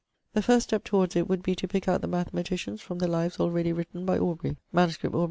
3. 0.33 0.39
The 0.39 0.41
first 0.41 0.63
step 0.69 0.83
towards 0.83 1.15
it 1.15 1.29
would 1.29 1.43
be 1.43 1.53
to 1.55 1.67
pick 1.67 1.87
out 1.87 2.01
the 2.01 2.07
mathematicians 2.07 2.81
from 2.81 2.97
the 2.97 3.07
lives 3.07 3.39
already 3.39 3.71
written 3.71 4.03
by 4.03 4.17
Aubrey. 4.17 4.57
MS. 4.73 4.97
Aubr. 4.97 5.19